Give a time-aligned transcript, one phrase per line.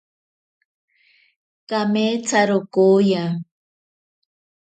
[1.69, 3.23] Kameetsaro kooya.